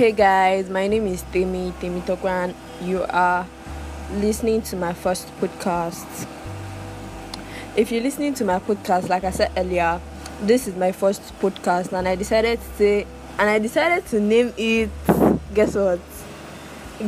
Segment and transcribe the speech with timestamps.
[0.00, 2.54] Hey guys, my name is Temi Temi Tokwan.
[2.80, 3.46] You are
[4.14, 6.26] listening to my first podcast.
[7.76, 10.00] If you're listening to my podcast, like I said earlier,
[10.40, 13.06] this is my first podcast, and I decided to say,
[13.38, 14.88] and I decided to name it.
[15.52, 16.00] Guess what?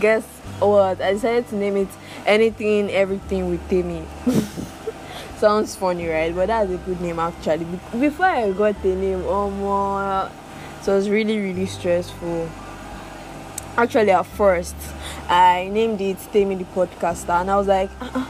[0.00, 0.24] Guess
[0.58, 1.00] what?
[1.00, 1.88] I decided to name it
[2.26, 4.02] anything, everything with Temi.
[5.38, 6.34] Sounds funny, right?
[6.34, 7.66] But that's a good name actually.
[8.00, 10.28] Before I got the name, oh
[10.82, 12.50] so it was really, really stressful
[13.80, 14.76] actually at first
[15.26, 18.26] i named it Temi the podcaster and i was like uh-uh.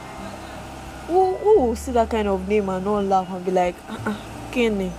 [1.09, 4.17] who, who will see that kind of name and not laugh and be like uh-uh,
[4.53, 4.93] Kenny?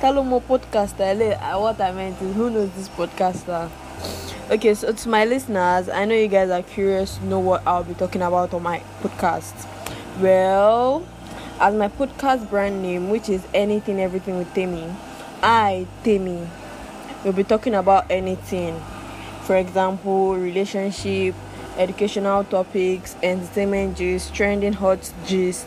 [0.00, 3.70] Talomo podcaster what i meant is who knows this podcaster?
[4.50, 7.84] Okay so to my listeners i know you guys are curious to know what i'll
[7.84, 9.54] be talking about on my podcast.
[10.20, 11.06] Well
[11.60, 14.92] as my podcast brand name which is anything everything with Temi
[15.40, 16.48] i Temi
[17.24, 18.82] will be talking about anything
[19.44, 21.34] for example, relationship,
[21.76, 25.66] educational topics, entertainment gist, trending hot gist,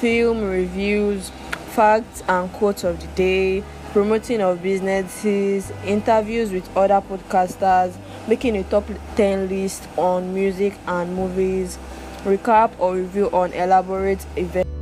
[0.00, 1.30] film reviews,
[1.70, 7.96] facts and quotes of the day, promoting of businesses, interviews with other podcasters,
[8.28, 8.84] making a top
[9.16, 11.78] 10 list on music and movies,
[12.24, 14.79] recap or review on elaborate events.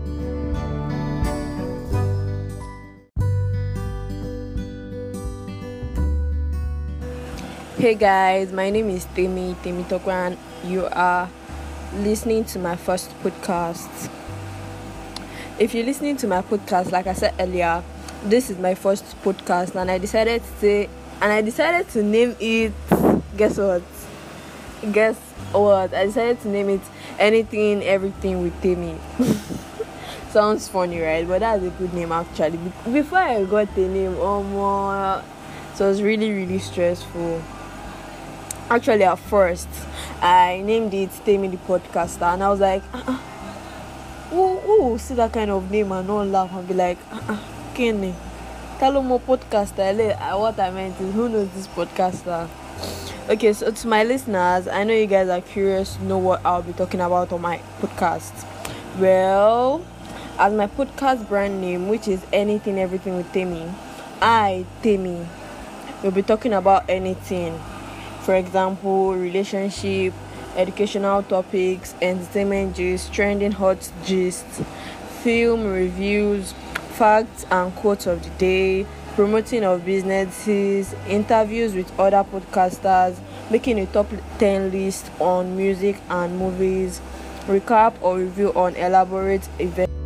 [7.78, 10.36] Hey guys, my name is Temi Temi Tokwan.
[10.64, 11.30] You are
[11.94, 14.10] listening to my first podcast.
[15.60, 17.84] If you're listening to my podcast, like I said earlier,
[18.24, 20.88] this is my first podcast, and I decided to say,
[21.22, 22.72] and I decided to name it.
[23.36, 23.82] Guess what?
[24.90, 25.16] Guess
[25.52, 25.94] what?
[25.94, 26.80] I decided to name it
[27.16, 28.98] anything, everything with Temi.
[30.32, 31.28] Sounds funny, right?
[31.28, 32.58] But that's a good name actually.
[32.90, 35.22] Before I got the name, oh my,
[35.76, 37.40] so it was really, really stressful
[38.70, 39.68] actually at first
[40.20, 43.12] i named it Temi the podcaster and i was like uh-uh.
[44.28, 47.38] who, who will see that kind of name and not laugh and be like uh-uh,
[47.74, 48.14] Kenny
[48.78, 52.48] Talomo podcaster eh, uh, what i meant is who knows this podcaster?
[53.30, 56.62] Okay so to my listeners i know you guys are curious to know what i'll
[56.62, 58.46] be talking about on my podcast.
[58.98, 59.82] Well
[60.38, 63.66] as my podcast brand name which is anything everything with Temi
[64.20, 65.26] i Temi
[66.02, 67.58] will be talking about anything
[68.28, 70.12] for example, relationship,
[70.54, 74.44] educational topics, entertainment gist, trending hot gist,
[75.22, 76.52] film reviews,
[76.98, 83.18] facts and quotes of the day, promoting of businesses, interviews with other podcasters,
[83.50, 87.00] making a top 10 list on music and movies,
[87.46, 89.97] recap or review on elaborate events.